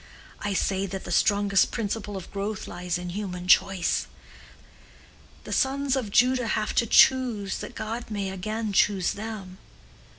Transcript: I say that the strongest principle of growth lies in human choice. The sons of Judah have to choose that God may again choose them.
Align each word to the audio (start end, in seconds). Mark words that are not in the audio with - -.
I 0.41 0.53
say 0.55 0.87
that 0.87 1.03
the 1.03 1.11
strongest 1.11 1.69
principle 1.69 2.17
of 2.17 2.31
growth 2.33 2.67
lies 2.67 2.97
in 2.97 3.09
human 3.09 3.47
choice. 3.47 4.07
The 5.43 5.53
sons 5.53 5.95
of 5.95 6.09
Judah 6.09 6.47
have 6.47 6.73
to 6.81 6.87
choose 6.87 7.59
that 7.59 7.75
God 7.75 8.09
may 8.09 8.31
again 8.31 8.73
choose 8.73 9.11
them. 9.11 9.59